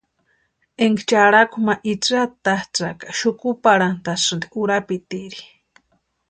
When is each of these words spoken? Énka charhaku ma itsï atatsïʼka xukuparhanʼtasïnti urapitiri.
Énka 0.83 1.03
charhaku 1.09 1.57
ma 1.65 1.75
itsï 1.93 2.13
atatsïʼka 2.25 3.07
xukuparhanʼtasïnti 3.17 4.47
urapitiri. 4.61 5.39